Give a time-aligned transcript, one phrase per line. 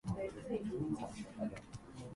[0.03, 1.61] 喉が渇いた。